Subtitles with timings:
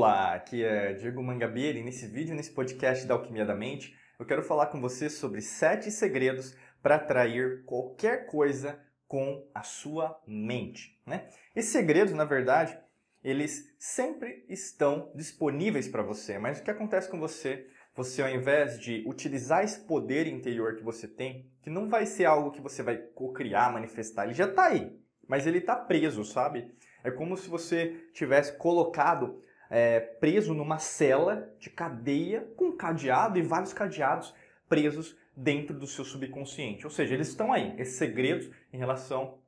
[0.00, 4.24] Olá, aqui é Diego Mangabeira e nesse vídeo, nesse podcast da Alquimia da Mente, eu
[4.24, 8.78] quero falar com você sobre sete segredos para atrair qualquer coisa
[9.08, 10.96] com a sua mente.
[11.04, 11.26] Né?
[11.52, 12.78] Esses segredos, na verdade,
[13.24, 17.66] eles sempre estão disponíveis para você, mas o que acontece com você?
[17.96, 22.26] Você, ao invés de utilizar esse poder interior que você tem, que não vai ser
[22.26, 24.96] algo que você vai co-criar, manifestar, ele já está aí,
[25.26, 26.72] mas ele está preso, sabe?
[27.02, 33.42] É como se você tivesse colocado é, preso numa cela de cadeia com cadeado e
[33.42, 34.34] vários cadeados
[34.68, 36.84] presos dentro do seu subconsciente.
[36.84, 39.38] Ou seja, eles estão aí, esses segredos em relação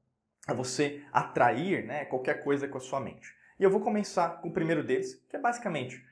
[0.47, 3.35] a você atrair né, qualquer coisa com a sua mente.
[3.59, 6.05] E eu vou começar com o primeiro deles, que é basicamente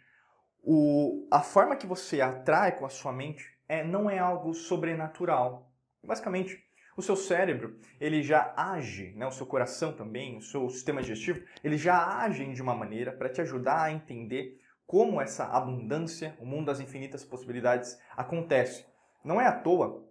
[0.62, 5.70] o, a forma que você atrai com a sua mente é, não é algo sobrenatural.
[6.02, 6.62] Basicamente,
[6.98, 11.40] o seu cérebro ele já age, né, o seu coração também, o seu sistema digestivo,
[11.62, 16.46] eles já agem de uma maneira para te ajudar a entender como essa abundância, o
[16.46, 18.86] mundo das infinitas possibilidades acontece.
[19.24, 20.04] Não é à toa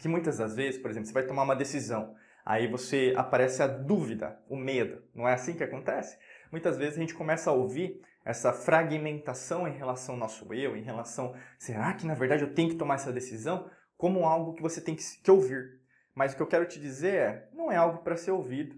[0.00, 3.66] que muitas das vezes, por exemplo, você vai tomar uma decisão, aí você aparece a
[3.66, 5.02] dúvida, o medo.
[5.14, 6.18] Não é assim que acontece?
[6.50, 10.82] Muitas vezes a gente começa a ouvir essa fragmentação em relação ao nosso eu, em
[10.82, 13.70] relação, será que na verdade eu tenho que tomar essa decisão?
[13.96, 15.83] Como algo que você tem que, ouvir.
[16.14, 18.76] Mas o que eu quero te dizer é, não é algo para ser ouvido.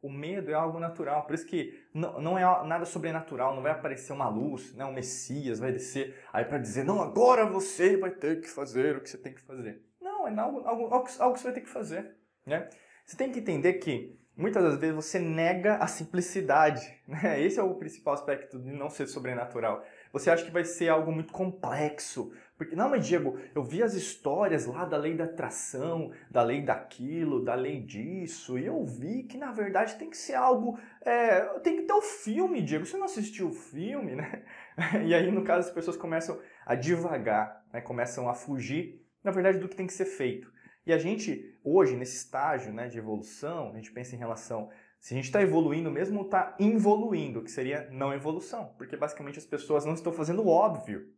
[0.00, 3.72] O medo é algo natural, por isso que não, não é nada sobrenatural, não vai
[3.72, 8.10] aparecer uma luz, né, um Messias vai descer aí para dizer, não, agora você vai
[8.10, 9.82] ter que fazer o que você tem que fazer.
[10.00, 12.14] Não, é algo, algo, algo, que você vai ter que fazer.
[12.44, 12.68] Né?
[13.04, 16.94] Você tem que entender que muitas das vezes você nega a simplicidade.
[17.06, 17.40] Né?
[17.40, 19.84] Esse é o principal aspecto de não ser sobrenatural.
[20.12, 22.32] Você acha que vai ser algo muito complexo.
[22.56, 26.62] Porque, não, mas Diego, eu vi as histórias lá da lei da atração, da lei
[26.62, 30.78] daquilo, da lei disso, e eu vi que na verdade tem que ser algo.
[31.02, 32.86] É, tem que ter o filme, Diego.
[32.86, 34.42] Você não assistiu o filme, né?
[35.06, 37.80] E aí, no caso, as pessoas começam a divagar, né?
[37.80, 40.52] começam a fugir, na verdade, do que tem que ser feito.
[40.86, 45.14] E a gente, hoje, nesse estágio né, de evolução, a gente pensa em relação se
[45.14, 49.84] a gente está evoluindo mesmo, está involuindo, que seria não evolução, porque basicamente as pessoas
[49.84, 51.12] não estão fazendo o óbvio,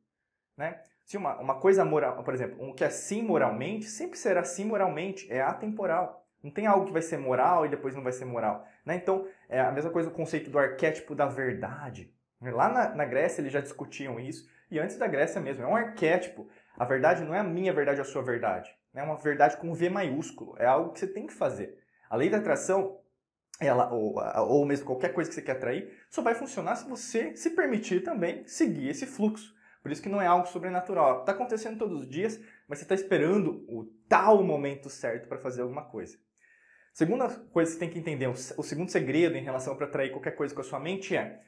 [0.56, 0.82] né?
[1.08, 4.66] Se uma, uma coisa moral, por exemplo, um que é sim moralmente, sempre será sim
[4.66, 6.22] moralmente, é atemporal.
[6.42, 8.68] Não tem algo que vai ser moral e depois não vai ser moral.
[8.84, 8.96] Né?
[8.96, 12.12] Então, é a mesma coisa o conceito do arquétipo da verdade.
[12.42, 15.74] Lá na, na Grécia eles já discutiam isso, e antes da Grécia mesmo, é um
[15.74, 16.46] arquétipo.
[16.76, 18.70] A verdade não é a minha verdade ou a sua verdade.
[18.92, 20.56] É uma verdade com V maiúsculo.
[20.58, 21.78] É algo que você tem que fazer.
[22.10, 23.00] A lei da atração
[23.58, 27.34] ela, ou, ou mesmo qualquer coisa que você quer atrair, só vai funcionar se você
[27.34, 29.56] se permitir também seguir esse fluxo.
[29.82, 31.20] Por isso que não é algo sobrenatural.
[31.20, 35.62] Está acontecendo todos os dias, mas você está esperando o tal momento certo para fazer
[35.62, 36.18] alguma coisa.
[36.92, 40.32] Segunda coisa que você tem que entender, o segundo segredo em relação para atrair qualquer
[40.32, 41.40] coisa com a sua mente é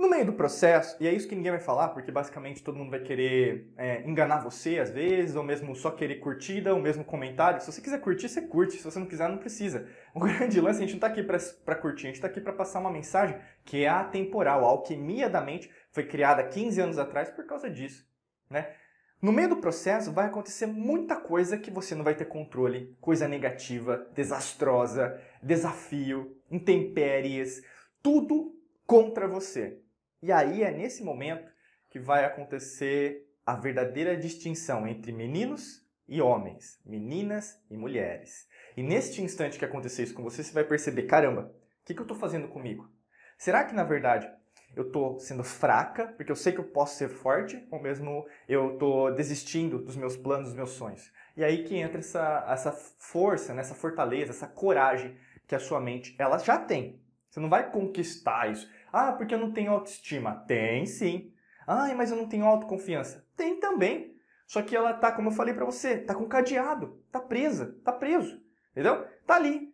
[0.00, 2.90] no meio do processo, e é isso que ninguém vai falar, porque basicamente todo mundo
[2.90, 7.60] vai querer é, enganar você às vezes, ou mesmo só querer curtida, ou mesmo comentário.
[7.60, 8.78] Se você quiser curtir, você curte.
[8.78, 9.86] Se você não quiser, não precisa.
[10.12, 12.52] O grande lance, a gente não está aqui para curtir, a gente está aqui para
[12.52, 14.64] passar uma mensagem que é atemporal.
[14.64, 18.08] A alquimia da mente foi criada 15 anos atrás por causa disso.
[18.48, 18.74] Né?
[19.20, 23.28] No meio do processo vai acontecer muita coisa que você não vai ter controle, coisa
[23.28, 27.62] negativa, desastrosa, desafio, intempéries,
[28.02, 29.78] tudo contra você.
[30.22, 31.50] E aí é nesse momento
[31.90, 38.48] que vai acontecer a verdadeira distinção entre meninos e homens, meninas e mulheres.
[38.76, 42.00] E neste instante que acontecer isso com você, você vai perceber: caramba, o que, que
[42.00, 42.90] eu estou fazendo comigo?
[43.36, 44.30] Será que na verdade
[44.76, 48.74] eu estou sendo fraca, porque eu sei que eu posso ser forte, ou mesmo eu
[48.74, 51.12] estou desistindo dos meus planos, dos meus sonhos?
[51.36, 55.16] E aí que entra essa, essa força, né, essa fortaleza, essa coragem
[55.46, 57.02] que a sua mente ela já tem.
[57.28, 58.68] Você não vai conquistar isso.
[58.92, 60.44] Ah, porque eu não tenho autoestima.
[60.46, 61.32] Tem sim.
[61.66, 63.24] Ah, mas eu não tenho autoconfiança.
[63.36, 64.16] Tem também.
[64.46, 67.92] Só que ela tá, como eu falei para você, tá com cadeado, tá presa, tá
[67.92, 68.42] preso.
[68.72, 69.06] Entendeu?
[69.24, 69.72] Tá ali.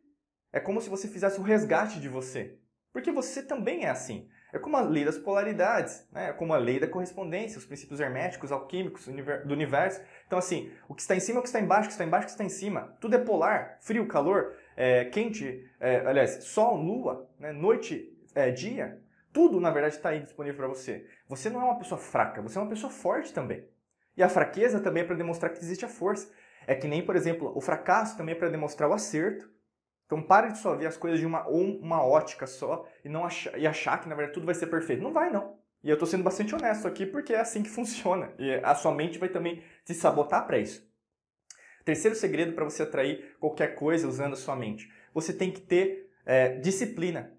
[0.53, 2.59] É como se você fizesse o resgate de você.
[2.93, 4.29] Porque você também é assim.
[4.53, 6.31] É como a lei das polaridades, né?
[6.31, 10.01] é como a lei da correspondência, os princípios herméticos, alquímicos do universo.
[10.27, 12.05] Então, assim, o que está em cima é o que está embaixo, o que está
[12.05, 12.97] embaixo é o que está em cima.
[13.01, 17.53] Tudo é polar, frio, calor, é, quente, é, aliás, sol, lua, né?
[17.53, 19.01] noite, é, dia.
[19.33, 21.07] Tudo, na verdade, está aí disponível para você.
[21.29, 23.65] Você não é uma pessoa fraca, você é uma pessoa forte também.
[24.17, 26.33] E a fraqueza também é para demonstrar que existe a força.
[26.67, 29.49] É que nem, por exemplo, o fracasso também é para demonstrar o acerto.
[30.07, 33.59] Então pare de só ver as coisas de uma, uma ótica só e, não achar,
[33.59, 35.03] e achar que, na verdade, tudo vai ser perfeito.
[35.03, 35.59] Não vai, não.
[35.83, 38.33] E eu estou sendo bastante honesto aqui porque é assim que funciona.
[38.39, 40.87] E a sua mente vai também te sabotar para isso.
[41.85, 44.93] Terceiro segredo para você atrair qualquer coisa usando a sua mente.
[45.13, 47.33] Você tem que ter é, disciplina.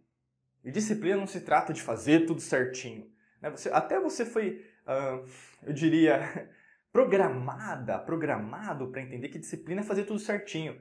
[0.63, 3.09] E disciplina não se trata de fazer tudo certinho.
[3.41, 3.49] Né?
[3.49, 5.25] Você, até você foi, uh,
[5.63, 6.49] eu diria,
[6.91, 10.79] programada, programado para entender que disciplina é fazer tudo certinho.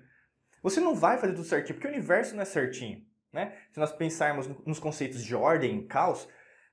[0.63, 3.05] Você não vai fazer tudo certinho, porque o universo não é certinho.
[3.33, 3.53] Né?
[3.71, 6.29] Se nós pensarmos nos conceitos de ordem e caos,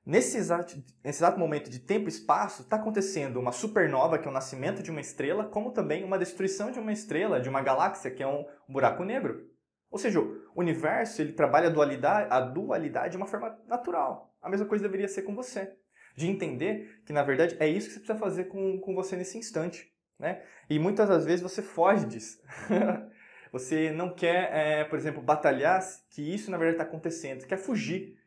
[0.05, 4.31] nesse exato, nesse exato momento de tempo e espaço, está acontecendo uma supernova, que é
[4.31, 8.11] o nascimento de uma estrela, como também uma destruição de uma estrela, de uma galáxia,
[8.11, 9.49] que é um buraco negro.
[9.91, 14.35] Ou seja, o universo ele trabalha a dualidade, a dualidade de uma forma natural.
[14.41, 15.75] A mesma coisa deveria ser com você.
[16.15, 19.37] De entender que, na verdade, é isso que você precisa fazer com, com você nesse
[19.37, 19.93] instante.
[20.17, 20.41] Né?
[20.69, 22.41] E muitas das vezes você foge disso.
[23.53, 25.79] você não quer, é, por exemplo, batalhar
[26.09, 27.41] que isso, na verdade, está acontecendo.
[27.41, 28.17] Você quer fugir.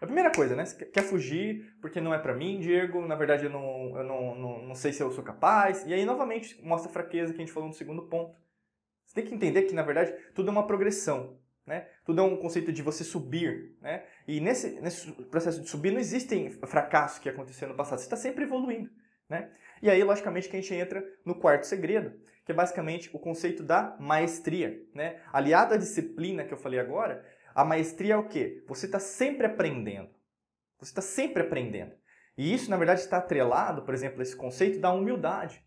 [0.00, 0.64] A primeira coisa, né?
[0.64, 3.06] Você quer fugir porque não é para mim, Diego.
[3.06, 5.84] Na verdade, eu, não, eu não, não, não sei se eu sou capaz.
[5.86, 8.34] E aí, novamente, mostra a fraqueza que a gente falou no segundo ponto.
[9.04, 11.38] Você tem que entender que, na verdade, tudo é uma progressão.
[11.66, 11.86] Né?
[12.06, 13.76] Tudo é um conceito de você subir.
[13.82, 14.02] Né?
[14.26, 17.98] E nesse, nesse processo de subir não existem fracassos que aconteceram no passado.
[17.98, 18.88] Você está sempre evoluindo.
[19.28, 19.50] Né?
[19.82, 22.18] E aí, logicamente, que a gente entra no quarto segredo,
[22.50, 24.82] que é basicamente o conceito da maestria.
[24.92, 25.20] Né?
[25.32, 27.24] Aliado à disciplina que eu falei agora,
[27.54, 28.64] a maestria é o quê?
[28.66, 30.10] Você está sempre aprendendo.
[30.80, 31.92] Você está sempre aprendendo.
[32.36, 35.64] E isso, na verdade, está atrelado, por exemplo, a esse conceito da humildade.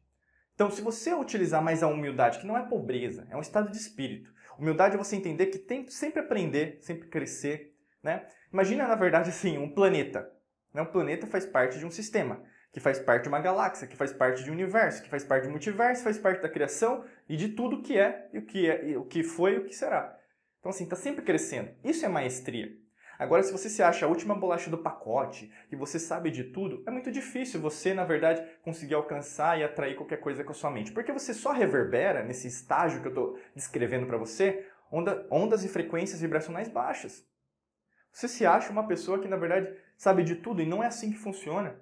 [0.55, 3.77] Então, se você utilizar mais a humildade, que não é pobreza, é um estado de
[3.77, 4.33] espírito.
[4.59, 8.27] Humildade é você entender que tem sempre aprender, sempre crescer, né?
[8.51, 10.29] Imagina, na verdade, assim, um planeta.
[10.73, 10.81] Né?
[10.81, 14.11] Um planeta faz parte de um sistema, que faz parte de uma galáxia, que faz
[14.11, 17.49] parte de um universo, que faz parte do multiverso, faz parte da criação e de
[17.49, 20.17] tudo que é, e o que é, e o que foi e o que será.
[20.59, 21.69] Então, assim, está sempre crescendo.
[21.83, 22.75] Isso é maestria.
[23.19, 26.83] Agora, se você se acha a última bolacha do pacote e você sabe de tudo,
[26.87, 30.71] é muito difícil você, na verdade, conseguir alcançar e atrair qualquer coisa com a sua
[30.71, 30.91] mente.
[30.91, 35.69] Porque você só reverbera, nesse estágio que eu estou descrevendo para você, onda, ondas e
[35.69, 37.23] frequências vibracionais baixas.
[38.11, 41.11] Você se acha uma pessoa que, na verdade, sabe de tudo e não é assim
[41.11, 41.79] que funciona.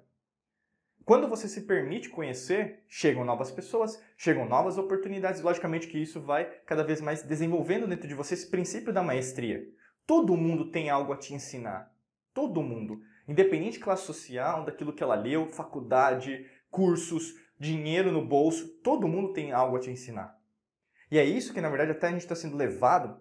[1.04, 6.44] Quando você se permite conhecer, chegam novas pessoas, chegam novas oportunidades, logicamente que isso vai
[6.64, 9.66] cada vez mais desenvolvendo dentro de você esse princípio da maestria.
[10.06, 11.92] Todo mundo tem algo a te ensinar.
[12.32, 13.00] Todo mundo.
[13.26, 19.32] Independente de classe social, daquilo que ela leu, faculdade, cursos, dinheiro no bolso, todo mundo
[19.32, 20.36] tem algo a te ensinar.
[21.10, 23.20] E é isso que, na verdade, até a gente está sendo levado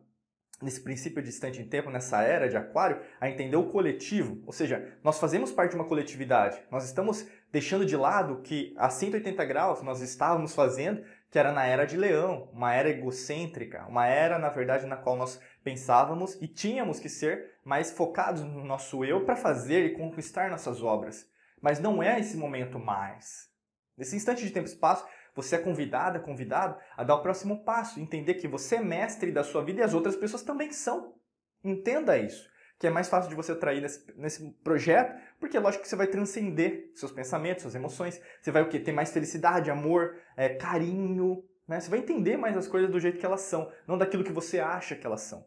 [0.61, 4.41] nesse princípio distante em tempo, nessa era de aquário, a entender o coletivo.
[4.45, 6.61] Ou seja, nós fazemos parte de uma coletividade.
[6.71, 11.65] Nós estamos deixando de lado que a 180 graus nós estávamos fazendo, que era na
[11.65, 16.47] era de leão, uma era egocêntrica, uma era, na verdade, na qual nós pensávamos e
[16.47, 21.29] tínhamos que ser mais focados no nosso eu para fazer e conquistar nossas obras.
[21.61, 23.49] Mas não é esse momento mais.
[23.97, 25.05] Nesse instante de tempo e espaço,
[25.35, 29.43] você é convidada, convidado a dar o próximo passo, entender que você é mestre da
[29.43, 31.15] sua vida e as outras pessoas também são.
[31.63, 32.50] Entenda isso.
[32.81, 35.95] Que é mais fácil de você atrair nesse, nesse projeto, porque é lógico que você
[35.95, 38.19] vai transcender seus pensamentos, suas emoções.
[38.41, 38.79] Você vai o quê?
[38.79, 41.43] Ter mais felicidade, amor, é, carinho.
[41.67, 41.79] Né?
[41.79, 44.59] Você vai entender mais as coisas do jeito que elas são, não daquilo que você
[44.59, 45.45] acha que elas são.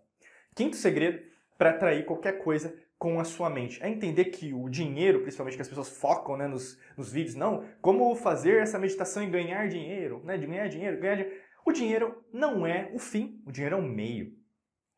[0.54, 1.20] Quinto segredo
[1.58, 3.82] para atrair qualquer coisa com a sua mente.
[3.82, 7.64] É entender que o dinheiro, principalmente que as pessoas focam né, nos, nos vídeos, não,
[7.82, 11.36] como fazer essa meditação e ganhar dinheiro, né, de ganhar dinheiro, ganhar dinheiro.
[11.66, 14.36] O dinheiro não é o fim, o dinheiro é um meio.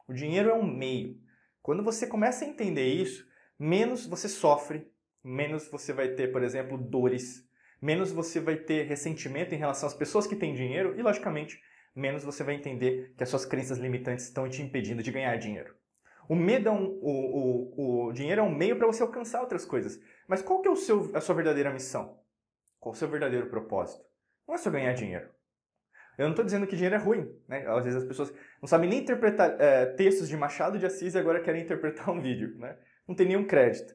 [0.07, 1.25] O dinheiro é um meio.
[1.67, 3.27] Quando você começa a entender isso,
[3.59, 4.89] menos você sofre,
[5.25, 7.45] menos você vai ter, por exemplo, dores,
[7.83, 11.61] menos você vai ter ressentimento em relação às pessoas que têm dinheiro e, logicamente,
[11.93, 15.75] menos você vai entender que as suas crenças limitantes estão te impedindo de ganhar dinheiro.
[16.29, 19.65] O medo é um, o, o, o dinheiro é um meio para você alcançar outras
[19.65, 20.01] coisas.
[20.29, 22.21] Mas qual que é o seu, a sua verdadeira missão?
[22.79, 24.05] Qual o seu verdadeiro propósito?
[24.47, 25.29] Não é só ganhar dinheiro.
[26.17, 27.31] Eu não estou dizendo que dinheiro é ruim.
[27.47, 27.67] Né?
[27.67, 31.19] Às vezes as pessoas não sabem nem interpretar é, textos de Machado de Assis e
[31.19, 32.57] agora querem interpretar um vídeo.
[32.59, 32.77] Né?
[33.07, 33.95] Não tem nenhum crédito.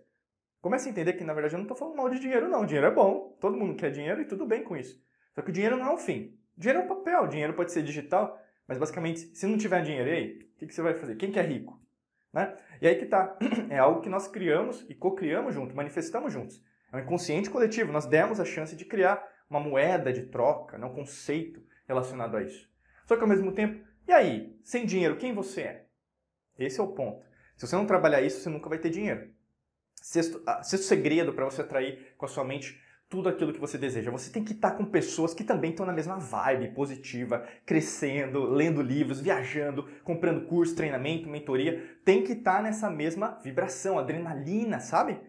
[0.61, 2.65] Comece a entender que, na verdade, eu não estou falando mal de dinheiro, não.
[2.65, 3.35] Dinheiro é bom.
[3.39, 5.03] Todo mundo quer dinheiro e tudo bem com isso.
[5.33, 6.37] Só que o dinheiro não é o fim.
[6.55, 7.27] Dinheiro é um papel.
[7.27, 8.39] Dinheiro pode ser digital.
[8.67, 11.15] Mas, basicamente, se não tiver dinheiro aí, o que, que você vai fazer?
[11.15, 11.81] Quem que é rico?
[12.31, 12.55] Né?
[12.81, 13.37] E aí que tá,
[13.69, 16.63] é algo que nós criamos e co-criamos juntos, manifestamos juntos.
[16.91, 20.85] É um inconsciente coletivo, nós demos a chance de criar uma moeda de troca, né?
[20.85, 21.61] um conceito
[21.91, 22.69] relacionado a isso.
[23.05, 25.85] Só que ao mesmo tempo, e aí, sem dinheiro, quem você é?
[26.57, 27.23] Esse é o ponto.
[27.55, 29.29] Se você não trabalhar isso, você nunca vai ter dinheiro.
[29.95, 33.77] Sexto, ah, sexto segredo para você atrair com a sua mente tudo aquilo que você
[33.77, 34.09] deseja.
[34.09, 38.81] Você tem que estar com pessoas que também estão na mesma vibe positiva, crescendo, lendo
[38.81, 41.99] livros, viajando, comprando curso, treinamento, mentoria.
[42.05, 45.19] Tem que estar nessa mesma vibração, adrenalina, sabe?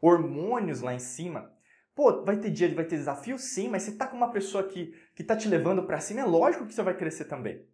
[0.00, 1.52] Hormônios lá em cima.
[1.98, 3.36] Pô, vai ter dia, vai ter desafio?
[3.36, 6.24] Sim, mas você tá com uma pessoa que, que tá te levando para cima, é
[6.24, 7.66] lógico que você vai crescer também.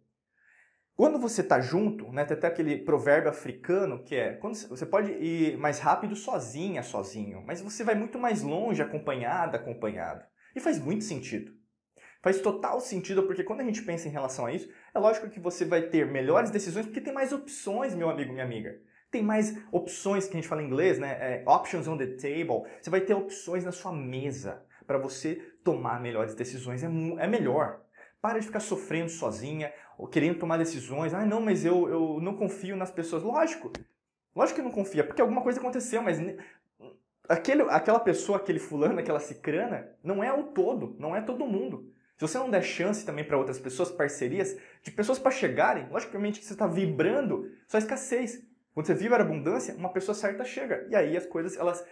[0.95, 5.11] Quando você está junto, né, tem até aquele provérbio africano que é quando você pode
[5.11, 10.25] ir mais rápido sozinha, sozinho, mas você vai muito mais longe acompanhada, acompanhado.
[10.55, 11.53] E faz muito sentido.
[12.23, 15.39] Faz total sentido porque quando a gente pensa em relação a isso, é lógico que
[15.39, 18.75] você vai ter melhores decisões porque tem mais opções, meu amigo, minha amiga.
[19.15, 21.11] Tem mais opções que a gente fala em inglês, né?
[21.21, 22.69] É, options on the table.
[22.81, 26.83] Você vai ter opções na sua mesa para você tomar melhores decisões.
[26.83, 27.79] É, é melhor.
[28.21, 31.13] Para de ficar sofrendo sozinha, ou querendo tomar decisões.
[31.13, 33.23] Ah, não, mas eu, eu não confio nas pessoas.
[33.23, 33.71] Lógico.
[34.35, 36.19] Lógico que não confia, porque alguma coisa aconteceu, mas
[37.29, 41.89] aquele, aquela pessoa, aquele fulano, aquela cicrana, não é o todo, não é todo mundo.
[42.17, 46.41] Se você não der chance também para outras pessoas, parcerias, de pessoas para chegarem, logicamente
[46.41, 48.43] que você está vibrando só escassez.
[48.75, 50.85] Quando você vibra abundância, uma pessoa certa chega.
[50.89, 51.83] E aí as coisas elas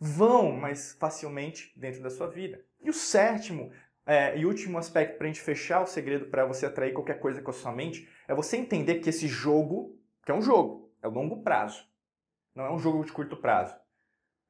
[0.00, 2.64] vão mais facilmente dentro da sua vida.
[2.80, 3.70] E o sétimo
[4.06, 7.42] é, e último aspecto para a gente fechar o segredo para você atrair qualquer coisa
[7.42, 9.94] com a sua mente é você entender que esse jogo,
[10.24, 11.86] que é um jogo, é longo prazo.
[12.54, 13.76] Não é um jogo de curto prazo.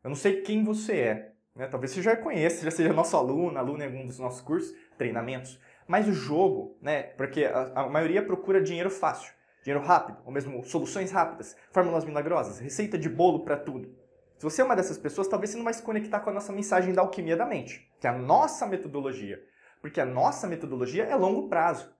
[0.04, 1.66] Eu não sei quem você é, né?
[1.66, 5.58] Talvez você já conheça, já seja nosso aluno, aluno em algum dos nossos cursos, treinamentos.
[5.88, 7.02] Mas o jogo, né?
[7.02, 9.34] Porque a, a maioria procura dinheiro fácil,
[9.66, 13.92] dinheiro rápido, ou mesmo soluções rápidas, fórmulas milagrosas, receita de bolo para tudo.
[14.38, 16.52] Se você é uma dessas pessoas, talvez você não vai se conectar com a nossa
[16.52, 19.42] mensagem da alquimia da mente, que é a nossa metodologia.
[19.80, 21.92] Porque a nossa metodologia é longo prazo.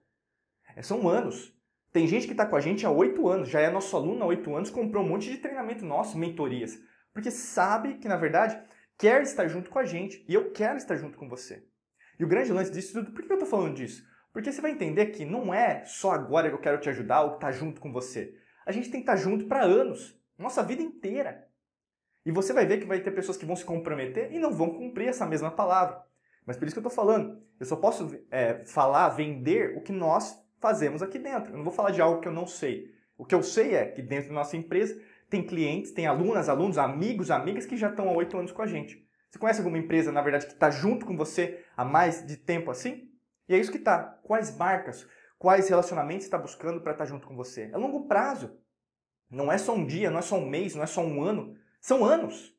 [0.75, 1.53] É, são anos.
[1.91, 4.27] Tem gente que está com a gente há oito anos, já é nosso aluno há
[4.27, 6.79] oito anos, comprou um monte de treinamento nosso, mentorias.
[7.13, 8.57] Porque sabe que, na verdade,
[8.97, 11.65] quer estar junto com a gente e eu quero estar junto com você.
[12.17, 14.03] E o grande lance disso tudo, por que eu estou falando disso?
[14.37, 17.33] Porque você vai entender que não é só agora que eu quero te ajudar ou
[17.33, 18.35] estar junto com você.
[18.67, 21.47] A gente tem que estar junto para anos, nossa vida inteira.
[22.23, 24.69] E você vai ver que vai ter pessoas que vão se comprometer e não vão
[24.69, 26.03] cumprir essa mesma palavra.
[26.45, 27.41] Mas por isso que eu estou falando.
[27.59, 31.53] Eu só posso é, falar, vender o que nós fazemos aqui dentro.
[31.53, 32.91] Eu não vou falar de algo que eu não sei.
[33.17, 35.01] O que eu sei é que dentro da nossa empresa
[35.31, 38.67] tem clientes, tem alunas, alunos, amigos, amigas que já estão há oito anos com a
[38.67, 39.03] gente.
[39.31, 42.69] Você conhece alguma empresa, na verdade, que está junto com você há mais de tempo
[42.69, 43.16] assim?
[43.47, 44.19] E é isso que está.
[44.23, 47.69] Quais marcas, quais relacionamentos está buscando para estar tá junto com você?
[47.73, 48.57] É longo prazo.
[49.29, 51.55] Não é só um dia, não é só um mês, não é só um ano.
[51.79, 52.55] São anos.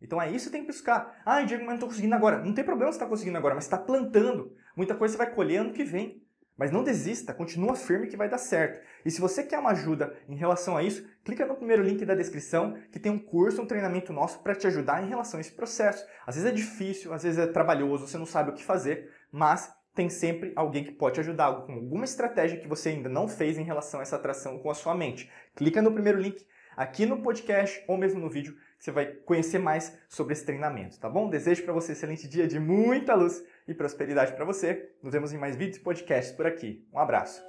[0.00, 1.20] Então é isso que tem que buscar.
[1.24, 2.44] Ah, Diego, mas não estou conseguindo agora.
[2.44, 4.54] Não tem problema se está conseguindo agora, mas está plantando.
[4.76, 6.22] Muita coisa você vai colhendo que vem.
[6.56, 8.80] Mas não desista, continua firme que vai dar certo.
[9.04, 12.14] E se você quer uma ajuda em relação a isso, clica no primeiro link da
[12.14, 15.50] descrição que tem um curso, um treinamento nosso para te ajudar em relação a esse
[15.50, 16.06] processo.
[16.24, 19.74] Às vezes é difícil, às vezes é trabalhoso, você não sabe o que fazer, mas
[19.94, 23.56] tem sempre alguém que pode te ajudar com alguma estratégia que você ainda não fez
[23.56, 25.30] em relação a essa atração com a sua mente.
[25.54, 26.44] Clica no primeiro link
[26.76, 30.98] aqui no podcast ou mesmo no vídeo que você vai conhecer mais sobre esse treinamento,
[30.98, 31.30] tá bom?
[31.30, 34.90] Desejo para você um excelente dia de muita luz e prosperidade para você.
[35.02, 36.86] Nos vemos em mais vídeos e podcasts por aqui.
[36.92, 37.42] Um abraço.